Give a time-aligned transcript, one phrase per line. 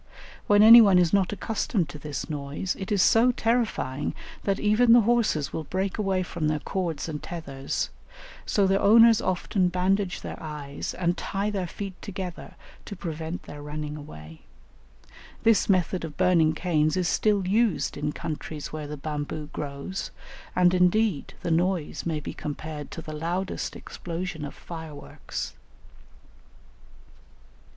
[0.47, 4.93] When any one is not accustomed to this noise, it is so terrifying that even
[4.93, 7.91] the horses will break away from their cords and tethers;
[8.43, 13.61] so their owners often bandage their eyes and tie their feet together to prevent their
[13.61, 14.41] running away."
[15.43, 20.09] This method of burning canes is still used in countries where the bamboo grows,
[20.55, 25.53] and indeed the noise may be compared to the loudest explosion of fire works.